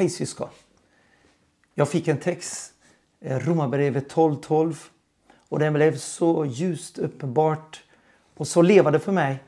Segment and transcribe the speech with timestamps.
[0.00, 0.48] Hej syskon!
[1.74, 2.72] Jag fick en text,
[3.20, 4.84] eh, Romarbrevet 12.12 12,
[5.48, 7.82] och den blev så ljust uppenbart
[8.36, 9.42] och så levande för mig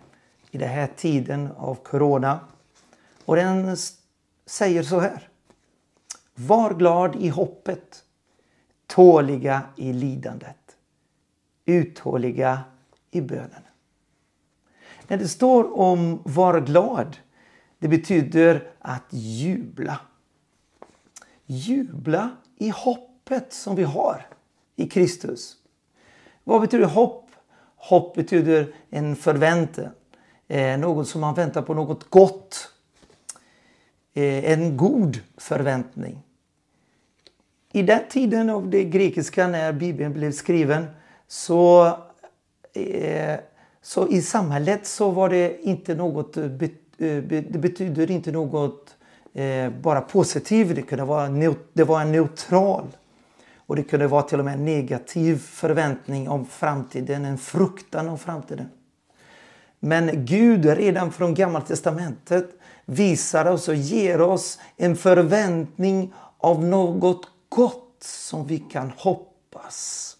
[0.50, 2.40] i den här tiden av Corona.
[3.24, 3.76] Och den
[4.46, 5.28] säger så här.
[6.34, 8.04] Var glad i hoppet,
[8.86, 10.76] tåliga i lidandet,
[11.64, 12.60] uthålliga
[13.10, 13.62] i bönen.
[15.08, 17.16] När det står om var glad,
[17.78, 20.00] det betyder att jubla.
[21.52, 24.26] Jubla i hoppet som vi har
[24.76, 25.56] i Kristus.
[26.44, 27.30] Vad betyder hopp?
[27.76, 29.88] Hopp betyder en förväntan.
[30.48, 32.68] Eh, något som man väntar på, något gott.
[34.14, 36.22] Eh, en god förväntning.
[37.72, 40.86] I den tiden av det grekiska när Bibeln blev skriven
[41.28, 41.86] så,
[42.72, 43.40] eh,
[43.82, 48.96] så i samhället så var det inte något, eh, det betyder inte något
[49.32, 52.86] eh, bara positiv, Det, kunde vara, det var en neutral
[53.66, 58.18] och det kunde vara till och med en negativ förväntning om framtiden, en fruktan om
[58.18, 58.68] framtiden.
[59.80, 62.50] Men Gud redan från Gamla Testamentet
[62.84, 70.16] visar oss och ger oss en förväntning av något gott som vi kan hoppas.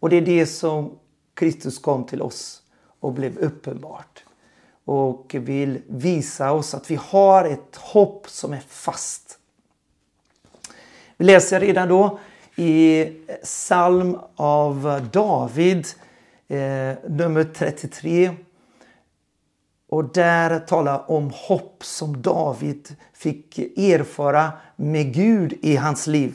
[0.00, 0.98] Och det är det som
[1.34, 2.62] Kristus kom till oss
[3.00, 4.24] och blev uppenbart.
[4.90, 9.38] Och vill visa oss att vi har ett hopp som är fast.
[11.16, 12.18] Vi läser redan då
[12.56, 13.04] i
[13.42, 15.86] psalm av David,
[16.48, 18.30] eh, nummer 33.
[19.88, 26.34] Och där talar om hopp som David fick erfara med Gud i hans liv.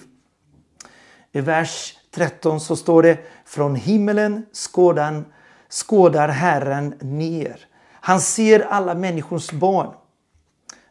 [1.31, 5.25] I vers 13 så står det Från himmelen skådan,
[5.69, 7.67] skådar Herren ner.
[8.05, 9.93] Han ser alla människors barn.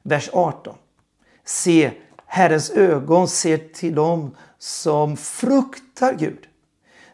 [0.02, 0.76] Vers 18.
[1.44, 1.92] Se,
[2.26, 6.46] Herrens ögon ser till dem som fruktar Gud.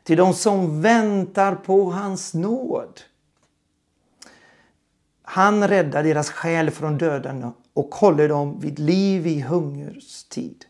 [0.02, 3.00] Till dem som väntar på hans nåd.
[5.22, 10.64] Han räddar deras själ från döden och håller dem vid liv i hungerstid.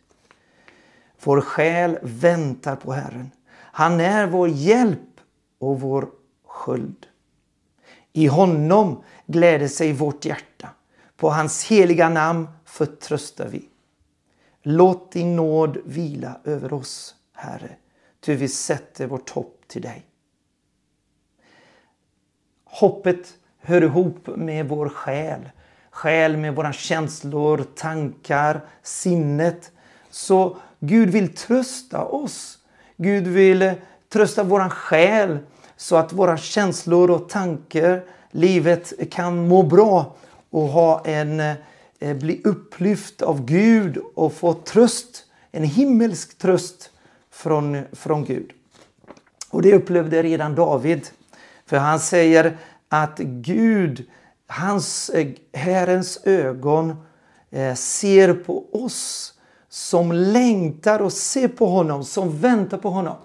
[1.22, 3.31] Vår själ väntar på Herren.
[3.55, 5.21] Han är vår hjälp
[5.59, 6.09] och vår
[6.47, 7.06] sköld.
[8.13, 10.69] I honom gläder sig vårt hjärta.
[11.17, 13.69] På hans heliga namn förtröstar vi.
[14.63, 17.71] Låt din nåd vila över oss, Herre,
[18.21, 20.07] ty vi sätter vårt hopp till dig.
[22.65, 25.51] Hoppet hör ihop med vår själ.
[25.91, 29.73] Själ med våra känslor, tankar, sinnet.
[30.11, 32.59] Så Gud vill trösta oss.
[32.97, 33.73] Gud vill
[34.09, 35.39] trösta våran själ
[35.78, 40.16] så att våra känslor och tankar, livet kan må bra
[40.50, 41.41] och ha en,
[41.99, 46.91] eh, bli upplyft av Gud och få tröst, en himmelsk tröst
[47.31, 48.50] från, från Gud.
[49.50, 51.09] Och det upplevde redan David.
[51.67, 54.05] För han säger att Gud,
[54.47, 56.97] hans, eh, Herrens ögon
[57.50, 59.34] eh, ser på oss
[59.69, 63.17] som längtar och ser på honom, som väntar på honom.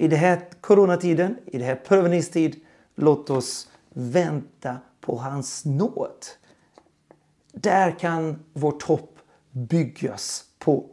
[0.00, 2.60] I den här coronatiden, i den här prövningstid,
[2.94, 6.26] låt oss vänta på hans nåd.
[7.52, 9.18] Där kan vårt hopp
[9.50, 10.86] byggas på.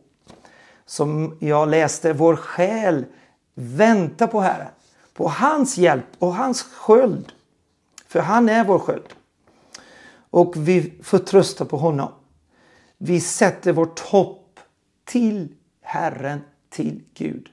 [0.85, 3.05] Som jag läste, vår själ
[3.53, 4.71] väntar på Herren,
[5.13, 7.31] på hans hjälp och hans sköld.
[8.07, 9.13] För han är vår sköld.
[10.29, 12.11] Och vi förtröstar på honom.
[12.97, 14.59] Vi sätter vårt hopp
[15.05, 17.49] till Herren, till Gud.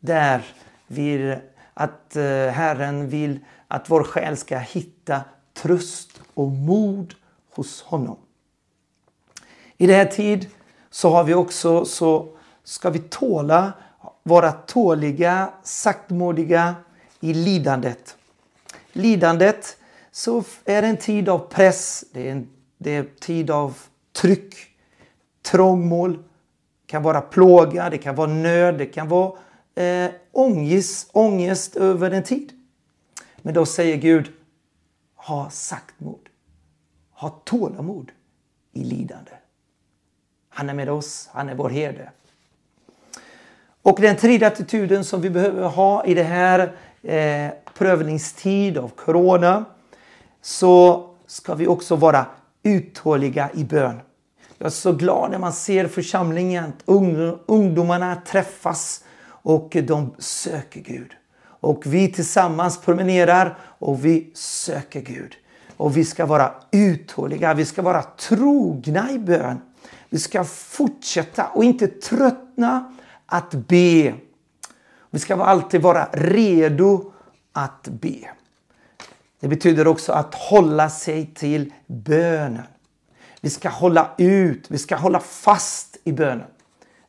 [0.00, 0.44] Där
[0.86, 1.36] vill
[1.74, 5.20] att eh, Herren vill att vår själ ska hitta
[5.54, 7.14] tröst och mod
[7.54, 8.16] hos honom.
[9.76, 10.46] I den här tid
[10.90, 12.28] så har vi också så
[12.64, 13.72] ska vi tåla,
[14.22, 16.74] vara tåliga, saktmodiga
[17.20, 18.16] i lidandet.
[18.92, 19.76] Lidandet
[20.12, 22.48] så är det en tid av press, det är en,
[22.78, 23.78] det är tid av
[24.12, 24.54] tryck,
[25.42, 26.18] trångmål,
[26.86, 29.32] kan vara plåga, det kan vara nöd, det kan vara
[29.74, 32.52] eh, ångest, ångest över en tid.
[33.36, 34.32] Men då säger Gud,
[35.14, 36.28] ha saktmod,
[37.12, 38.12] ha tålamod
[38.72, 39.30] i lidande.
[40.48, 42.10] Han är med oss, han är vår herde.
[43.82, 49.64] Och den tredje attityden som vi behöver ha i det här eh, prövningstid av Corona
[50.42, 52.26] så ska vi också vara
[52.62, 54.00] uthålliga i bön.
[54.58, 56.72] Jag är så glad när man ser församlingen,
[57.46, 59.03] ungdomarna träffas
[59.44, 61.12] och de söker Gud.
[61.44, 65.34] Och vi tillsammans promenerar och vi söker Gud.
[65.76, 69.60] Och vi ska vara uthålliga, vi ska vara trogna i bön.
[70.08, 72.94] Vi ska fortsätta och inte tröttna
[73.26, 74.14] att be.
[75.10, 77.12] Vi ska alltid vara redo
[77.52, 78.30] att be.
[79.40, 82.66] Det betyder också att hålla sig till bönen.
[83.40, 86.46] Vi ska hålla ut, vi ska hålla fast i bönen.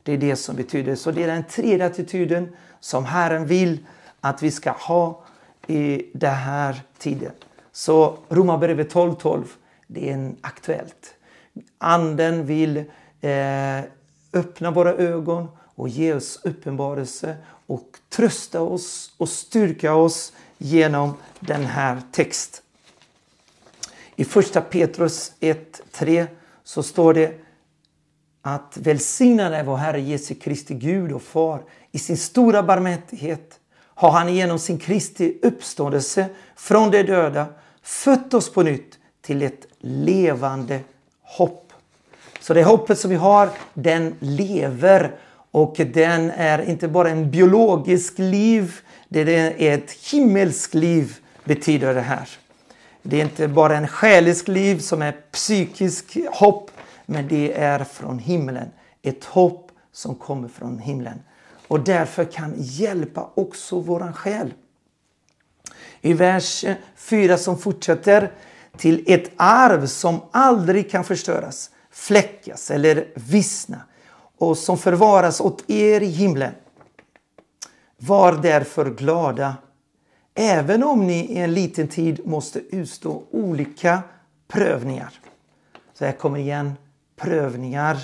[0.06, 0.94] Det är det som betyder.
[0.94, 3.78] Så det är den tredje attityden som Herren vill
[4.20, 5.24] att vi ska ha
[5.66, 7.32] i den här tiden.
[7.72, 9.44] Så Romarbrevet 12.12, 12,
[9.86, 11.14] det är aktuellt.
[11.78, 12.76] Anden vill
[13.20, 13.78] eh,
[14.32, 17.36] öppna våra ögon och ge oss uppenbarelse
[17.66, 22.62] och trösta oss och styrka oss genom den här texten.
[24.16, 26.26] I första Petrus 1.3
[26.64, 27.45] så står det
[28.48, 31.62] att välsignad är vår Herre Jesu Kristi Gud och Far.
[31.92, 36.26] I sin stora barmhärtighet har han genom sin Kristi uppståndelse
[36.56, 37.46] från de döda
[37.82, 40.80] fött oss på nytt till ett levande
[41.22, 41.72] hopp.
[42.40, 45.14] Så det hoppet som vi har, den lever
[45.50, 48.74] och den är inte bara en biologisk liv,
[49.08, 52.28] det är ett himmelskt liv betyder det här.
[53.02, 56.70] Det är inte bara en själisk liv som är psykisk hopp,
[57.06, 58.68] men det är från himlen.
[59.02, 61.22] Ett hopp som kommer från himlen.
[61.68, 64.54] Och därför kan hjälpa också våran själ.
[66.00, 66.64] I vers
[66.96, 68.32] 4 som fortsätter
[68.76, 73.80] till ett arv som aldrig kan förstöras, fläckas eller vissna
[74.38, 76.52] och som förvaras åt er i himlen.
[77.96, 79.56] Var därför glada,
[80.34, 84.02] även om ni i en liten tid måste utstå olika
[84.48, 85.10] prövningar.
[85.94, 86.74] Så här kommer igen
[87.16, 87.98] prövningar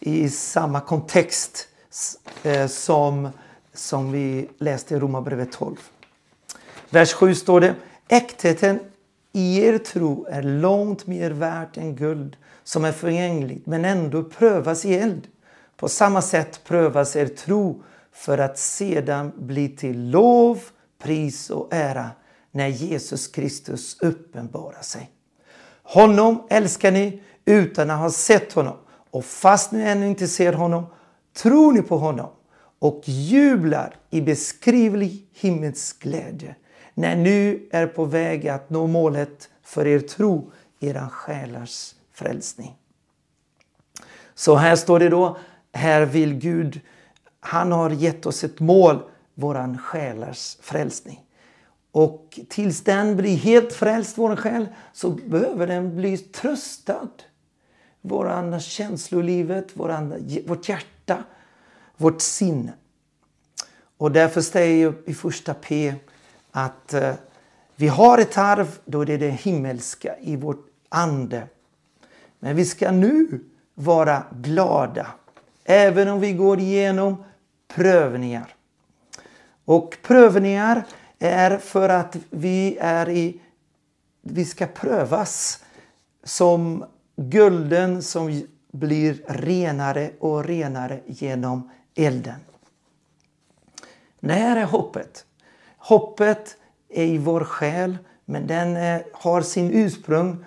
[0.00, 1.68] i samma kontext
[2.42, 3.28] eh, som,
[3.74, 5.76] som vi läste i Romarbrevet 12.
[6.90, 7.74] Vers 7 står det
[8.08, 8.80] Äktheten
[9.32, 14.84] i er tro är långt mer värt än guld som är förgängligt men ändå prövas
[14.84, 15.28] i eld.
[15.76, 20.60] På samma sätt prövas er tro för att sedan bli till lov,
[21.02, 22.10] pris och ära
[22.50, 25.10] när Jesus Kristus uppenbarar sig.
[25.82, 28.76] Honom älskar ni utan att ha sett honom
[29.10, 30.86] och fast ni ännu inte ser honom
[31.36, 32.30] tror ni på honom
[32.78, 36.54] och jublar i beskrivlig himmelsk glädje
[36.94, 42.76] när ni är på väg att nå målet för er tro, era själars frälsning.
[44.34, 45.38] Så här står det då,
[45.72, 46.80] här vill Gud,
[47.40, 49.02] han har gett oss ett mål,
[49.34, 51.20] våran själars frälsning.
[51.92, 57.08] Och tills den blir helt frälst, vår själ, så behöver den bli tröstad.
[58.00, 60.14] Våran känslolivet, våran,
[60.46, 61.24] vårt hjärta,
[61.96, 62.72] vårt sinne.
[63.96, 65.94] Och därför säger jag i första P
[66.50, 67.14] att eh,
[67.76, 70.56] vi har ett arv, då det är det himmelska i vår
[70.88, 71.46] ande.
[72.38, 73.40] Men vi ska nu
[73.74, 75.06] vara glada,
[75.64, 77.24] även om vi går igenom
[77.68, 78.54] prövningar.
[79.64, 80.84] Och prövningar
[81.18, 83.40] är för att vi är i...
[84.22, 85.64] Vi ska prövas
[86.24, 86.84] som
[87.20, 92.40] gulden som blir renare och renare genom elden.
[94.20, 95.24] Det här är hoppet?
[95.76, 96.56] Hoppet
[96.88, 100.44] är i vår själ, men den eh, har sin ursprung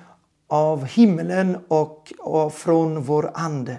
[0.48, 3.78] av himlen och, och från vår ande.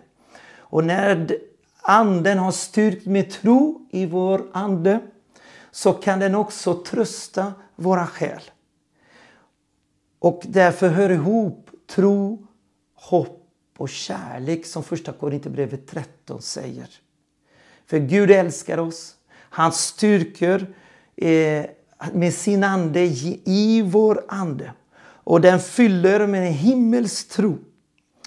[0.57, 1.39] Och när
[1.83, 5.01] anden har styrkt med tro i vår ande
[5.71, 8.43] så kan den också trösta våra själ.
[10.19, 12.47] Och därför hör ihop tro,
[13.09, 13.41] hopp
[13.77, 16.89] och kärlek som första Korinthierbrevet 13 säger.
[17.87, 19.17] För Gud älskar oss.
[19.31, 20.75] Han styrker
[21.17, 21.67] eh,
[22.13, 23.01] med sin ande
[23.45, 24.73] i vår ande.
[25.01, 27.59] Och den fyller med en himmels tro.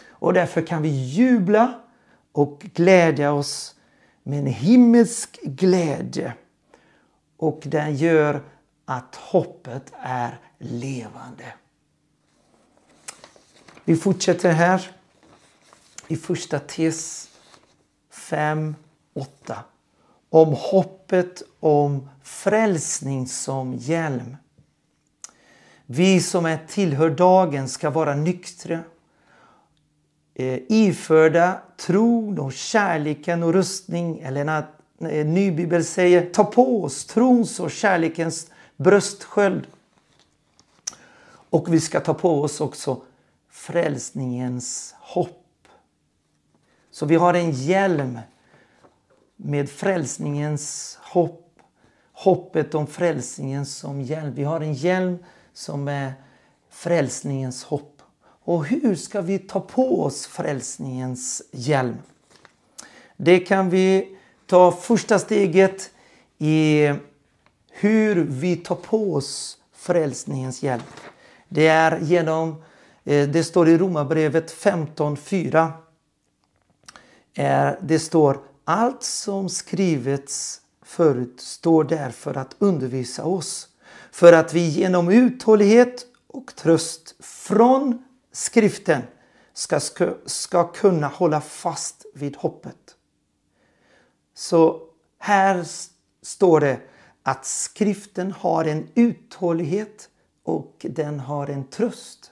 [0.10, 1.82] Och därför kan vi jubla
[2.32, 3.76] och glädja oss
[4.24, 6.34] med en himmelsk glädje.
[7.38, 8.44] Och den gör
[8.86, 11.54] att hoppet är levande.
[13.88, 14.92] Vi fortsätter här
[16.08, 17.30] i första tes
[18.10, 18.76] 5,
[19.14, 19.58] 8
[20.30, 24.38] om hoppet om frälsning som hjälm.
[25.86, 28.80] Vi som är tillhör dagen ska vara nyktra,
[30.34, 34.20] eh, iförda tron och kärleken och rustning.
[34.20, 34.66] Eller när
[35.00, 39.68] en ny bibel säger ta på oss trons och kärlekens bröstsköld.
[41.50, 43.02] Och vi ska ta på oss också
[43.68, 45.68] frälsningens hopp.
[46.92, 48.20] Så vi har en hjälm
[49.36, 51.44] med frälsningens hopp.
[52.14, 54.34] Hoppet om frälsningen som hjälm.
[54.36, 55.18] Vi har en hjälm
[55.54, 56.14] som är
[56.70, 58.02] frälsningens hopp.
[58.22, 61.98] Och hur ska vi ta på oss frälsningens hjälm?
[63.18, 65.92] Det kan vi ta första steget
[66.38, 66.90] i
[67.70, 70.94] hur vi tar på oss frälsningens hjälp.
[71.50, 72.64] Det är genom,
[73.08, 75.72] Eh, det står i Romarbrevet 15.4.
[77.34, 83.68] Eh, det står allt som skrivits förut står där för att undervisa oss.
[84.12, 89.02] För att vi genom uthållighet och tröst från skriften
[89.54, 92.96] ska, ska, ska kunna hålla fast vid hoppet.
[94.34, 94.82] Så
[95.20, 95.66] här
[96.22, 96.80] står det
[97.24, 100.10] att skriften har en uthållighet
[100.44, 102.32] och den har en tröst.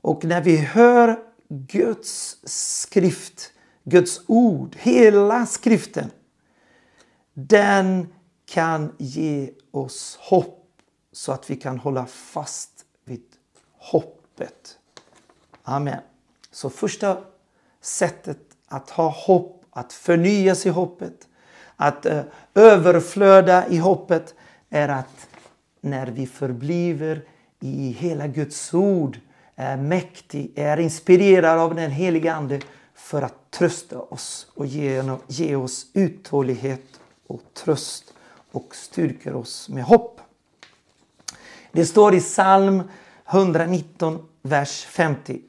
[0.00, 3.52] Och när vi hör Guds skrift,
[3.84, 6.10] Guds ord, hela skriften,
[7.34, 8.08] den
[8.46, 10.68] kan ge oss hopp
[11.12, 12.70] så att vi kan hålla fast
[13.04, 13.24] vid
[13.72, 14.78] hoppet.
[15.62, 16.00] Amen.
[16.50, 17.18] Så första
[17.80, 18.38] sättet
[18.68, 21.28] att ha hopp, att förnyas i hoppet,
[21.76, 22.22] att eh,
[22.54, 24.34] överflöda i hoppet
[24.70, 25.28] är att
[25.80, 27.24] när vi förbliver
[27.60, 29.20] i hela Guds ord,
[29.60, 32.60] är mäktig, är inspirerad av den heliga Ande
[32.94, 38.14] för att trösta oss och ge, ge oss uthållighet och tröst
[38.52, 40.20] och styrker oss med hopp.
[41.72, 42.82] Det står i psalm
[43.30, 45.40] 119, vers 50.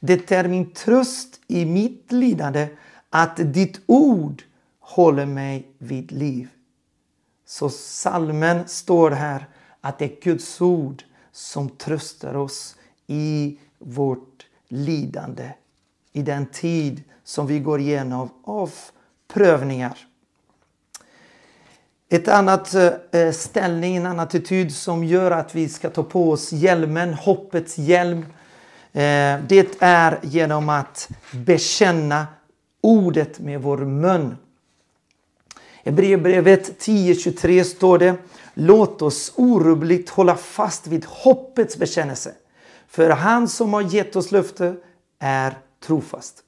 [0.00, 2.68] Det är min tröst i mitt lidande
[3.10, 4.42] att ditt ord
[4.80, 6.48] håller mig vid liv.
[7.46, 9.46] Så salmen står här
[9.80, 15.50] att det är Guds ord som tröstar oss i vårt lidande.
[16.12, 18.72] I den tid som vi går igenom av
[19.28, 19.98] prövningar.
[22.08, 26.30] Ett annat eh, eh, ställning, en annan attityd som gör att vi ska ta på
[26.30, 28.18] oss hjälmen, hoppets hjälm.
[28.92, 32.26] Eh, det är genom att bekänna
[32.80, 34.36] ordet med vår mun.
[35.82, 38.14] I Hebreerbrevet 10.23 står det
[38.54, 42.32] Låt oss orubbligt hålla fast vid hoppets bekännelse.
[42.88, 44.76] För han som har gett oss löfte
[45.18, 46.42] är trofast.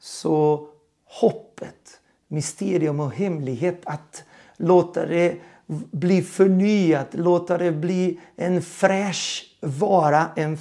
[0.00, 0.68] Så
[1.04, 4.24] hoppet, mysterium och hemlighet att
[4.56, 5.36] låta det
[5.90, 10.56] bli förnyat, låta det bli en fräsch vara, en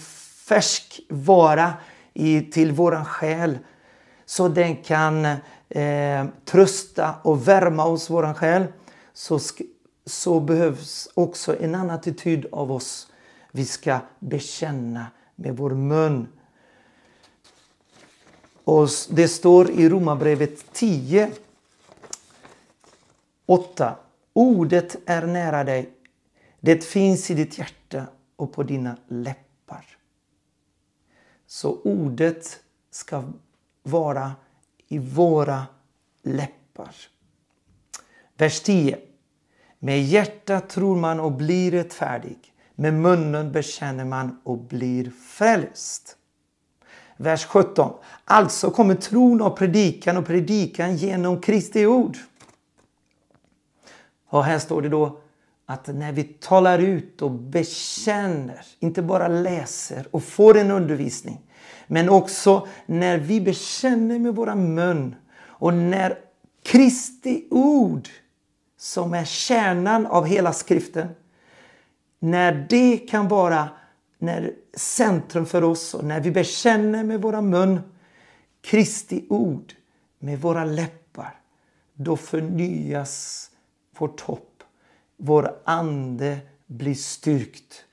[0.48, 1.74] färsk vara
[2.14, 3.58] i, till våran själ.
[4.26, 5.26] Så den kan
[5.70, 8.66] eh, trösta och värma oss, våran själ.
[9.14, 9.40] Så,
[10.06, 13.08] så behövs också en annan attityd av oss.
[13.56, 16.28] Vi ska bekänna med vår mun.
[18.64, 21.32] Och det står i Romarbrevet 10,
[23.46, 23.96] 8.
[24.34, 25.90] Ordet är nära dig.
[26.60, 28.06] Det finns i ditt hjärta
[28.36, 29.86] och på dina läppar.
[31.48, 32.60] Så ordet
[32.92, 33.24] ska
[33.84, 34.32] vara
[34.88, 35.66] i våra
[36.24, 36.96] läppar.
[38.38, 39.00] Vers 10.
[39.80, 42.53] Med hjärtat tror man och blir rättfärdig.
[42.76, 46.18] Med munnen bekänner man och blir frälst.
[47.18, 47.94] Vers 17.
[48.26, 52.18] Alltså kommer tron av predikan och predikan genom Kristi ord.
[54.30, 55.20] Och här står det då
[55.66, 61.42] att när vi talar ut och bekänner, inte bara läser och får en undervisning,
[61.88, 66.18] men också när vi bekänner med våra mun och när
[66.64, 68.10] Kristi ord,
[68.78, 71.08] som är kärnan av hela skriften,
[72.24, 73.70] när det kan vara
[74.18, 77.82] när centrum för oss och när vi bekänner med våra mun
[78.62, 79.74] Kristi ord
[80.20, 81.40] med våra läppar,
[81.94, 83.50] då förnyas
[83.98, 84.64] vårt hopp.
[85.18, 87.86] Vår ande blir styrkt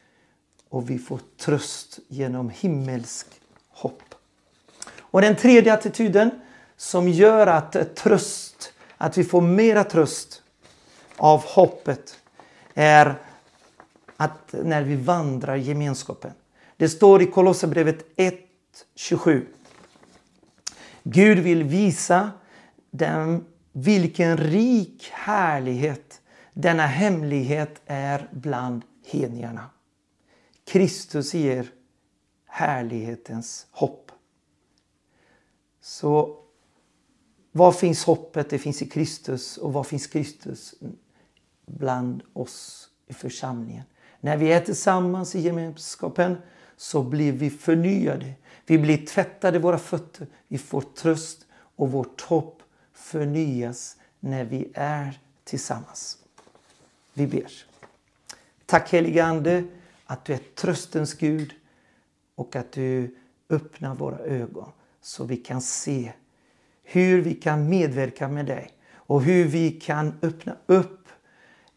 [0.69, 3.27] och vi får tröst genom himmelsk
[3.69, 4.15] hopp.
[4.99, 6.31] Och den tredje attityden
[6.77, 10.43] som gör att tröst, att vi får mera tröst
[11.17, 12.19] av hoppet
[12.75, 13.19] är
[14.21, 16.33] att när vi vandrar i gemenskapen.
[16.77, 19.47] Det står i Kolosserbrevet 1.27.
[21.03, 22.31] Gud vill visa
[22.91, 26.21] dem vilken rik härlighet
[26.53, 29.71] denna hemlighet är bland hedningarna.
[30.65, 31.71] Kristus ger
[32.47, 34.12] härlighetens hopp.
[35.81, 36.39] Så
[37.53, 38.50] var finns hoppet?
[38.50, 39.57] Det finns i Kristus.
[39.57, 40.75] Och var finns Kristus?
[41.67, 43.85] Bland oss i församlingen.
[44.21, 46.37] När vi är tillsammans i gemenskapen
[46.77, 48.33] så blir vi förnyade.
[48.67, 50.27] Vi blir tvättade våra fötter.
[50.49, 51.47] Vi får tröst
[51.77, 52.62] och vårt hopp
[52.93, 56.19] förnyas när vi är tillsammans.
[57.15, 57.53] Vi ber.
[58.67, 59.65] Tack helige Ande
[60.07, 61.55] att du är tröstens Gud.
[62.35, 63.17] och att du
[63.50, 66.12] öppnar våra ögon så vi kan se
[66.83, 71.00] hur vi kan medverka med dig och hur vi kan öppna upp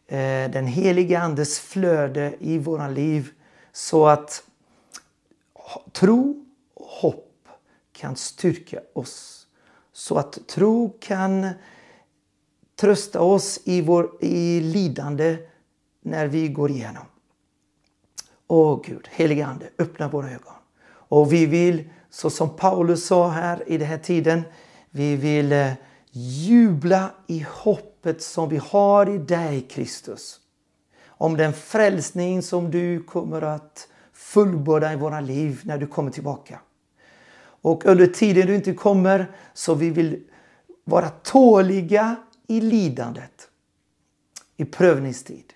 [0.06, 3.30] Eh, den heliga Andes flöde i våra liv
[3.72, 4.42] så att
[5.92, 6.44] tro
[6.74, 7.48] och hopp
[7.92, 9.46] kan styrka oss.
[9.92, 11.50] Så att tro kan
[12.76, 15.36] trösta oss i, vår, i lidande
[16.00, 17.04] när vi går igenom.
[18.46, 20.54] Åh Gud, helige Ande, öppna våra ögon.
[20.86, 24.42] Och vi vill, så som Paulus sa här i den här tiden,
[24.90, 25.72] vi vill eh,
[26.10, 30.40] jubla i hopp hoppet som vi har i dig Kristus.
[31.06, 36.60] Om den frälsning som du kommer att fullborda i våra liv när du kommer tillbaka.
[37.62, 40.24] Och under tiden du inte kommer så vi vill
[40.84, 43.48] vara tåliga i lidandet,
[44.56, 45.52] i prövningstid.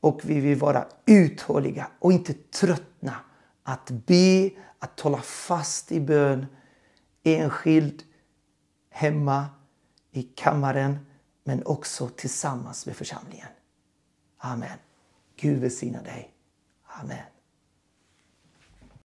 [0.00, 3.14] Och vi vill vara uthålliga och inte tröttna
[3.62, 6.46] att be, att hålla fast i bön
[7.22, 8.02] enskild,
[8.90, 9.46] hemma,
[10.12, 10.98] i kammaren
[11.44, 13.48] men också tillsammans med församlingen.
[14.38, 14.78] Amen.
[15.36, 16.34] Gud välsigna dig.
[16.84, 17.33] Amen.